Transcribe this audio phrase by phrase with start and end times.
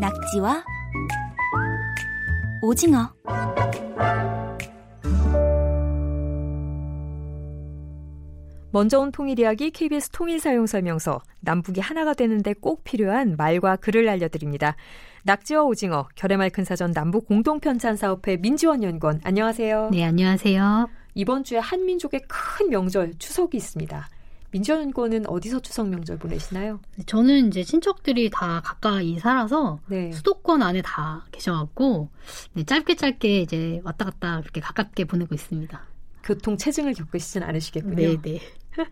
[0.00, 0.64] 낙지와
[2.62, 3.12] 오징어
[8.70, 14.08] 먼저 온 통일 이야기 KBS 통일 사용 설명서 남북이 하나가 되는데 꼭 필요한 말과 글을
[14.08, 14.76] 알려드립니다.
[15.24, 19.88] 낙지와 오징어 결의말 큰 사전 남북 공동 편찬 사업회 민지원 연구원 안녕하세요.
[19.90, 20.88] 네 안녕하세요.
[21.14, 24.08] 이번 주에 한민족의 큰 명절 추석이 있습니다.
[24.50, 26.80] 민지원 연구원은 어디서 추석 명절 보내시나요?
[27.06, 30.10] 저는 이제 친척들이 다 가까이 살아서 네.
[30.12, 32.08] 수도권 안에 다 계셔갖고
[32.54, 35.80] 네, 짧게 짧게 이제 왔다 갔다 그렇게 가깝게 보내고 있습니다.
[36.22, 37.96] 교통 체증을 겪으시진 않으시겠군요.
[37.96, 38.40] 네 네.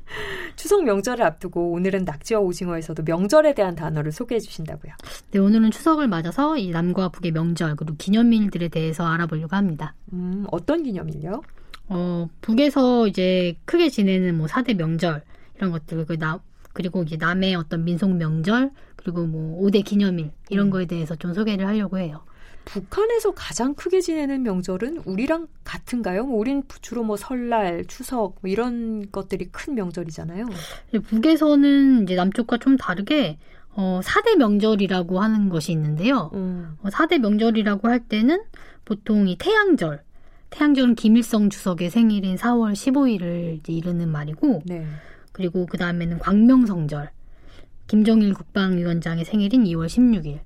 [0.56, 4.92] 추석 명절을 앞두고 오늘은 낙지와 오징어에서도 명절에 대한 단어를 소개해 주신다고요.
[5.30, 9.94] 네, 오늘은 추석을 맞아서 이 남과 북의 명절 그리고 기념일들에 대해서 알아보려고 합니다.
[10.12, 11.42] 음, 어떤 기념일요?
[11.88, 15.22] 어, 북에서 이제 크게 지내는 뭐 4대 명절
[15.56, 16.40] 이런 것들 그 나,
[16.72, 20.70] 그리고 이제 남의 어떤 민속 명절 그리고 뭐 5대 기념일 이런 음.
[20.70, 22.22] 거에 대해서 좀 소개를 하려고 해요.
[22.66, 26.26] 북한에서 가장 크게 지내는 명절은 우리랑 같은가요?
[26.26, 30.46] 뭐 우린 주로 뭐 설날, 추석 뭐 이런 것들이 큰 명절이잖아요.
[31.04, 33.38] 북에서는 이제 남쪽과 좀 다르게
[33.70, 36.30] 어, 4대 명절이라고 하는 것이 있는데요.
[36.34, 36.76] 음.
[36.82, 38.42] 어, 4대 명절이라고 할 때는
[38.84, 40.02] 보통 이 태양절,
[40.50, 44.86] 태양절은 김일성 주석의 생일인 4월 15일을 이제 이르는 말이고, 네.
[45.36, 47.10] 그리고 그 다음에는 광명성절,
[47.88, 50.40] 김정일 국방위원장의 생일인 2월 16일,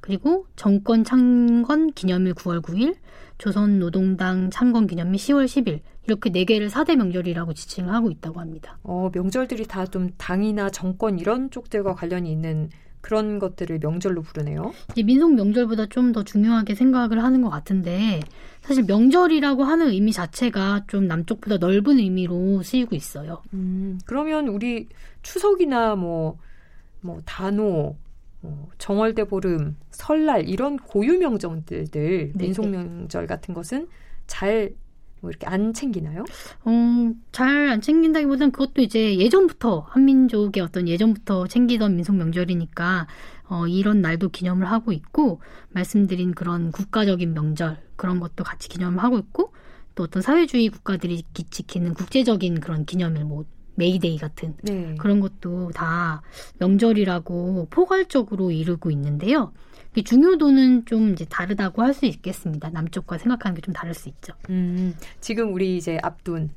[0.00, 2.94] 그리고 정권 창건 기념일 9월 9일,
[3.38, 8.78] 조선노동당 창건 기념일 10월 10일, 이렇게 네 개를 4대 명절이라고 지칭을 하고 있다고 합니다.
[8.84, 14.72] 어, 명절들이 다 좀 당이나 정권 이런 쪽들과 관련이 있는 그런 것들을 명절로 부르네요.
[14.92, 18.20] 이제 민속 명절보다 좀 더 중요하게 생각을 하는 것 같은데
[18.62, 23.42] 사실 명절이라고 하는 의미 자체가 좀 남쪽보다 넓은 의미로 쓰이고 있어요.
[23.52, 24.88] 음, 그러면 우리
[25.22, 26.38] 추석이나 뭐,
[27.00, 27.96] 뭐, 단오,
[28.40, 32.78] 뭐 정월대 보름, 설날 이런 고유 명절들, 네, 민속 네.
[32.78, 33.88] 명절 같은 것은
[34.26, 34.74] 잘
[35.20, 36.24] 뭐 이렇게 안 챙기나요?
[36.64, 43.06] 어, 잘안 챙긴다기보다는 그것도 이제 예전부터 한민족의 어떤 예전부터 챙기던 민속 명절이니까
[43.48, 45.40] 어, 이런 날도 기념을 하고 있고
[45.70, 49.52] 말씀드린 그런 국가적인 명절 그런 것도 같이 기념을 하고 있고
[49.94, 54.94] 또 어떤 사회주의 국가들이 기- 지키는 국제적인 그런 기념일 뭐 메이데이 같은 네.
[54.98, 56.22] 그런 것도 다
[56.58, 59.52] 명절이라고 포괄적으로 이루고 있는데요.
[59.98, 62.70] 이 중요도는 좀 이제 다르다고 할 수 있겠습니다.
[62.70, 64.32] 남쪽과 생각하는 게 좀 다를 수 있죠.
[64.50, 66.50] 음, 지금 우리 이제 앞둔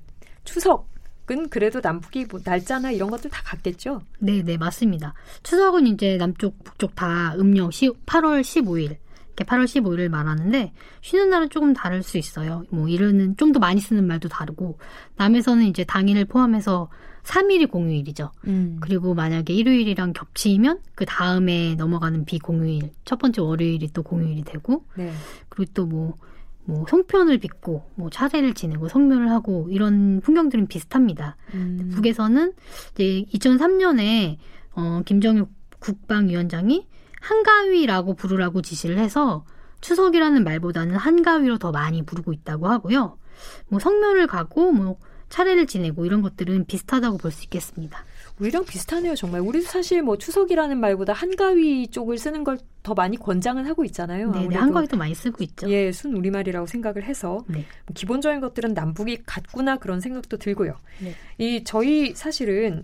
[0.44, 0.90] 추석
[1.30, 4.02] 은 그래도 남북이 뭐 날짜나 이런 것들 다 같겠죠?
[4.20, 5.14] 네, 네, 맞습니다.
[5.44, 8.98] 추석은 이제 남쪽, 북쪽 다 음력 8월 15일.
[9.28, 12.64] 이렇게 8월 15일을 말하는데 쉬는 날은 조금 다를 수 있어요.
[12.70, 14.78] 뭐 이르는 좀 더 많이 쓰는 말도 다르고
[15.16, 16.90] 남에서는 이제 당일을 포함해서
[17.24, 18.32] 3일이 공휴일이죠.
[18.48, 18.78] 음.
[18.82, 25.12] 그리고 만약에 일요일이랑 겹치면 그 다음에 넘어가는 비공휴일, 첫 번째 월요일이 또 공휴일이 되고 네.
[25.50, 26.16] 그리고 또 뭐,
[26.64, 31.36] 뭐, 송편을 빚고, 뭐, 차례를 지내고, 성묘를 하고, 이런 풍경들은 비슷합니다.
[31.56, 31.90] 음.
[31.94, 32.54] 북에서는
[32.94, 34.38] 이제 2003년에,
[34.76, 35.46] 어, 김정일
[35.80, 36.88] 국방위원장이
[37.20, 39.44] 한가위라고 부르라고 지시를 해서
[39.82, 43.18] 추석이라는 말보다는 한가위로 더 많이 부르고 있다고 하고요.
[43.68, 44.98] 뭐, 성묘를 가고, 뭐,
[45.32, 48.06] 차례를 지내고, 이런 것들은 비슷하다고 볼 수 있겠습니다.
[48.40, 49.42] 우리랑 비슷하네요, 정말.
[49.42, 54.32] 우리도 사실 뭐 추석이라는 말보다 한가위 쪽을 쓰는 걸 더 많이 권장은 하고 있잖아요.
[54.32, 55.70] 네, 네, 한가위도 많이 쓰고 있죠.
[55.70, 57.66] 예, 순 우리말이라고 생각을 해서 네.
[57.86, 60.76] 뭐 기본적인 것들은 남북이 같구나 그런 생각도 들고요.
[61.00, 61.14] 네.
[61.38, 62.84] 이 저희 사실은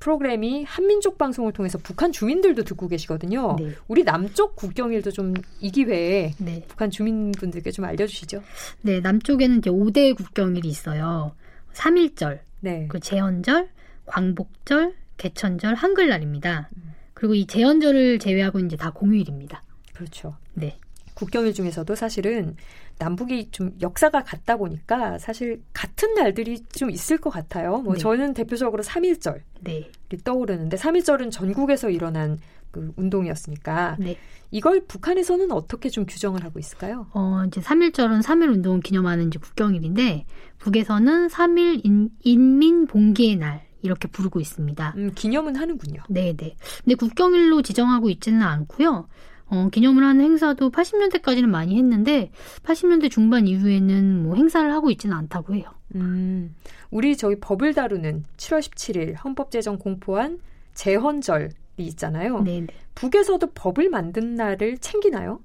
[0.00, 3.56] 프로그램이 한민족 방송을 통해서 북한 주민들도 듣고 계시거든요.
[3.58, 3.72] 네.
[3.88, 6.64] 우리 남쪽 국경일도 좀 이 기회에 네.
[6.68, 8.42] 북한 주민분들께 좀 알려주시죠.
[8.82, 11.32] 네, 남쪽에는 이제 5대 국경일이 있어요.
[11.74, 12.86] 3일절, 네.
[12.88, 13.68] 그 제헌절,
[14.06, 16.70] 광복절, 개천절, 한글날입니다.
[17.14, 19.62] 그리고 이 제헌절을 제외하고 이제 다 공휴일입니다.
[19.94, 20.36] 그렇죠.
[20.54, 20.78] 네.
[21.22, 22.56] 국경일 중에서도 사실은
[22.98, 27.78] 남북이 좀 역사가 같다 보니까 사실 같은 날들이 좀 있을 것 같아요.
[27.78, 28.00] 뭐 네.
[28.00, 29.90] 저는 대표적으로 3.1절이 네.
[30.24, 32.38] 떠오르는데 3.1절은 전국에서 일어난
[32.72, 34.18] 그 운동이었으니까 네.
[34.50, 37.06] 이걸 북한에서는 어떻게 좀 규정을 하고 있을까요?
[37.12, 40.26] 어, 이제 3.1절은 3.1 운동을 기념하는 이제 국경일인데,
[40.58, 44.94] 북에서는 3.1 인, 인민봉기의 날, 이렇게 부르고 있습니다.
[44.96, 46.02] 음, 기념은 하는군요.
[46.08, 46.54] 네 네.
[46.84, 49.08] 근데 국경일로 지정하고 있지는 않고요.
[49.52, 52.32] 어, 기념을 하는 행사도 80년대까지는 많이 했는데
[52.62, 55.64] 80년대 중반 이후에는 뭐 행사를 하고 있지는 않다고 해요.
[55.94, 56.54] 음,
[56.90, 60.38] 우리 저희 법을 다루는 7월 17일 헌법 제정 공포한
[60.72, 62.40] 재헌절이 있잖아요.
[62.40, 62.68] 네네.
[62.94, 65.40] 북에서도 법을 만든 날을 챙기나요?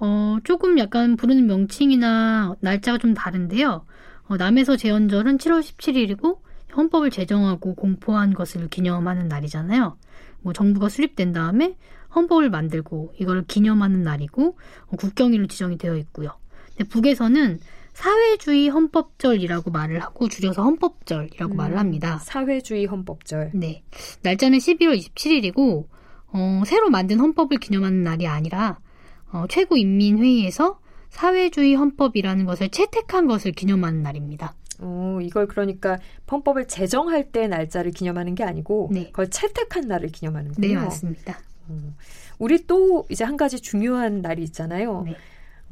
[0.00, 3.84] 어, 조금 약간 부르는 명칭이나 날짜가 좀 다른데요.
[4.28, 6.38] 어, 남에서 재헌절은 7월 17일이고
[6.74, 9.98] 헌법을 제정하고 공포한 것을 기념하는 날이잖아요.
[10.40, 11.76] 뭐 정부가 수립된 다음에
[12.14, 16.30] 헌법을 만들고 이걸 기념하는 날이고 어, 국경일로 지정이 되어 있고요.
[16.88, 17.58] 북에서는
[17.92, 22.18] 사회주의 헌법절이라고 말을 하고 줄여서 헌법절이라고 음, 말을 합니다.
[22.18, 23.50] 사회주의 헌법절.
[23.54, 23.82] 네.
[24.22, 25.86] 날짜는 12월 27일이고
[26.32, 28.78] 어, 새로 만든 헌법을 기념하는 날이 아니라
[29.30, 30.80] 어, 최고인민회의에서
[31.10, 34.54] 사회주의 헌법이라는 것을 채택한 것을 기념하는 날입니다.
[34.80, 35.98] 어, 이걸 그러니까
[36.30, 39.06] 헌법을 제정할 때 날짜를 기념하는 게 아니고 네.
[39.06, 40.78] 그걸 채택한 날을 기념하는 거예요.
[40.78, 41.38] 네, 맞습니다.
[41.72, 41.94] 어,
[42.38, 45.02] 우리 또 이제 한 가지 중요한 날이 있잖아요.
[45.06, 45.16] 네.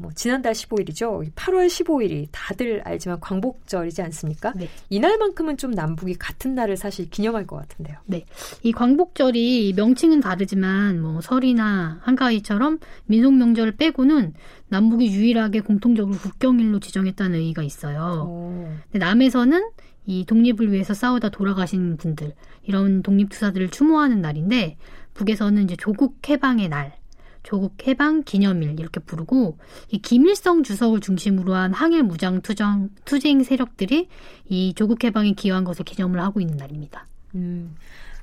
[0.00, 1.30] 뭐 지난달 15일이죠.
[1.34, 4.52] 8월 15일이 다들 알지만 광복절이지 않습니까?
[4.56, 4.66] 네.
[4.88, 7.98] 이날만큼은 좀 남북이 같은 날을 사실 기념할 것 같은데요.
[8.06, 8.24] 네.
[8.62, 14.32] 이 광복절이 명칭은 다르지만 뭐 설이나 한가위처럼 민속 명절을 빼고는
[14.68, 18.72] 남북이 유일하게 공통적으로 국경일로 지정했다는 의의가 있어요.
[18.92, 19.68] 남에서는
[20.06, 24.76] 이 독립을 위해서 싸우다 돌아가신 분들 이런 독립투사들을 추모하는 날인데
[25.14, 26.98] 북에서는 이제 조국 해방의 날
[27.42, 29.58] 조국 해방 기념일 이렇게 부르고
[29.90, 34.08] 이 김일성 주석을 중심으로 한 항일 무장 투정 투쟁 세력들이
[34.48, 37.06] 이 조국 해방에 기여한 것을 기념을 하고 있는 날입니다.
[37.34, 37.74] 음.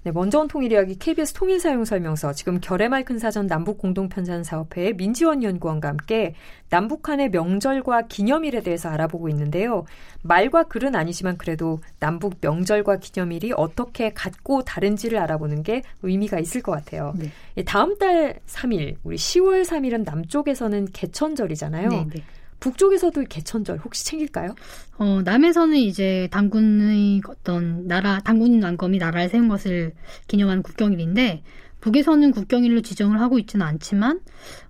[0.07, 4.07] 네, 먼저 온 통일 이야기 KBS 통일 사용 설명서 지금 결의말 큰 사전 남북 공동
[4.07, 6.33] 편찬 사업회의 민지원 연구원과 함께
[6.69, 9.83] 남북한의 명절과 기념일에 대해서 알아보고 있는데요.
[10.23, 16.71] 말과 글은 아니지만 그래도 남북 명절과 기념일이 어떻게 같고 다른지를 알아보는 게 의미가 있을 것
[16.71, 17.13] 같아요.
[17.17, 17.63] 네.
[17.65, 21.89] 다음 달 3일, 우리 10월 3일은 남쪽에서는 개천절이잖아요.
[21.89, 22.23] 네, 네.
[22.59, 24.55] 북쪽에서도 개천절 혹시 챙길까요?
[24.97, 29.93] 어, 남에서는 이제 당군의 어떤 나라, 당군 왕검이 나라를 세운 것을
[30.27, 31.43] 기념하는 국경일인데,
[31.87, 34.19] 북에서는 국경일로 지정을 하고 있지는 않지만,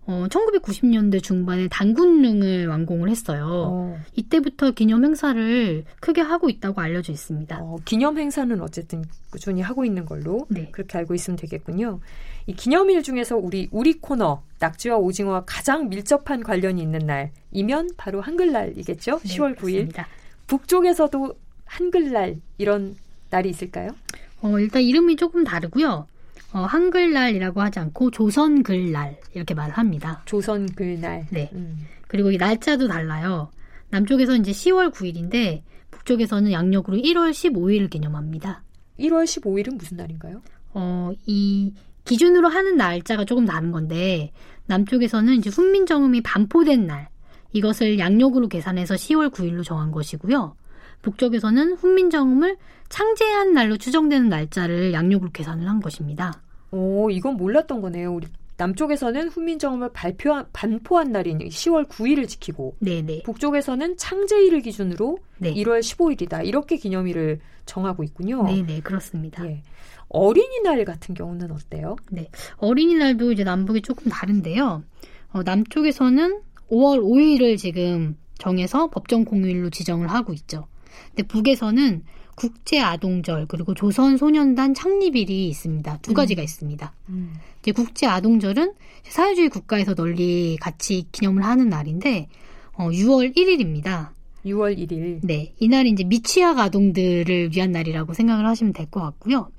[0.06, 3.46] 어, 1990년대 중반에 당군릉을 완공을 했어요.
[3.50, 4.00] 어.
[4.16, 7.58] 이때부터 기념 행사를 크게 하고 있다고 알려져 있습니다.
[7.60, 10.70] 어, 기념 행사는 어쨌든 꾸준히 하고 있는 걸로 네.
[10.72, 12.00] 그렇게 알고 있으면 되겠군요.
[12.46, 19.20] 이 기념일 중에서 우리 우리 코너 낙지와 오징어와 가장 밀접한 관련이 있는 날이면 바로 한글날이겠죠?
[19.24, 19.60] 네, 10월 9일.
[19.60, 20.08] 그렇습니다.
[20.46, 21.34] 북쪽에서도
[21.66, 22.96] 한글날 이런
[23.32, 23.90] 날이 있을까요?
[24.42, 26.06] 어, 일단 이름이 조금 다르고요.
[26.54, 30.22] 어, 한글날이라고 하지 않고 조선글날 이렇게 말을 합니다.
[30.26, 31.28] 조선글날.
[31.30, 31.50] 네.
[31.54, 31.86] 음.
[32.08, 33.52] 그리고 이 날짜도 달라요.
[33.90, 35.62] 남쪽에서 이제 10월 9일인데
[35.92, 38.64] 북쪽에서는 양력으로 1월 15일을 기념합니다.
[39.00, 40.42] 1월 15일은 무슨 날인가요?
[40.74, 41.74] 어, 이
[42.06, 44.32] 기준으로 하는 날짜가 조금 다른 건데
[44.68, 47.10] 남쪽에서는 이제 훈민정음이 반포된 날
[47.54, 50.56] 이것을 양력으로 계산해서 10월 9일로 정한 것이고요.
[51.02, 52.58] 북쪽에서는 훈민정음을
[52.90, 56.42] 창제한 날로 추정되는 날짜를 양력으로 계산을 한 것입니다.
[56.72, 58.14] 오, 이건 몰랐던 거네요.
[58.14, 58.28] 우리
[58.58, 63.24] 남쪽에서는 훈민정음을 발표 반포한 날인 10월 9일을 지키고 네네.
[63.24, 65.54] 북쪽에서는 창제일을 기준으로 네.
[65.54, 66.46] 1월 15일이다.
[66.46, 68.44] 이렇게 기념일을 정하고 있군요.
[68.44, 69.46] 네네, 그렇습니다.
[69.46, 69.62] 예.
[70.10, 71.98] 어린이날 같은 경우는 어때요?
[72.10, 72.30] 네.
[72.58, 74.84] 어린이날도 이제 남북이 조금 다른데요.
[75.34, 76.42] 어, 남쪽에서는
[76.72, 80.68] 5월 5일을 지금 정해서 법정 공휴일로 지정을 하고 있죠.
[81.10, 82.04] 근데 북에서는
[82.36, 86.00] 국제아동절 그리고 조선소년단 창립일이 있습니다.
[86.02, 86.14] 두 음.
[86.14, 86.44] 가지가 음.
[86.44, 86.94] 있습니다.
[87.10, 87.34] 음.
[87.62, 88.74] 이제 국제아동절은
[89.04, 92.28] 사회주의 국가에서 널리 같이 기념을 하는 날인데
[92.74, 94.10] 어, 6월 1일입니다.
[94.46, 95.20] 6월 1일.
[95.24, 99.50] 네, 이날이 이제 미취학 아동들을 위한 날이라고 생각을 하시면 될 것 같고요.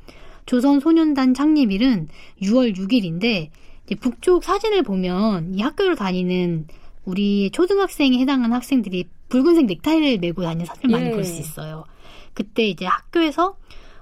[0.47, 2.09] 조선소년단 창립일은
[2.43, 3.51] 6월 6일인데
[4.01, 6.69] 북쪽 사진을 보면 이 학교를 다니는
[7.05, 11.13] 우리 초등학생에 해당하는 학생들이 붉은색 넥타이를 메고 다니는 사진을 많이 예.
[11.13, 11.85] 볼수 있어요.
[12.35, 13.57] 그때 이제 학교에서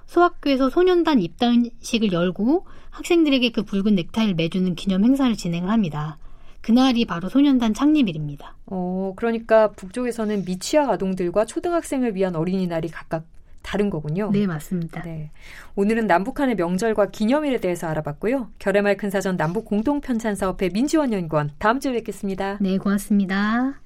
[0.05, 6.17] 소학교에서 소년단 입단식을 열고 학생들에게 그 붉은 넥타이를 매주는 기념 행사를 진행을 합니다.
[6.61, 8.55] 그날이 바로 소년단 창립일입니다.
[8.65, 13.25] 어, 그러니까 북쪽에서는 미취학 아동들과 초등학생을 위한 어린이날이 각각
[13.61, 14.29] 다른 거군요.
[14.31, 15.01] 네, 맞습니다.
[15.03, 15.31] 네.
[15.75, 18.49] 오늘은 남북한의 명절과 기념일에 대해서 알아봤고요.
[18.59, 22.57] 결의말 큰 사전 남북 공동 편찬 사업회 민지원 연구원 다음 주에 뵙겠습니다.
[22.61, 23.81] 네, 고맙습니다.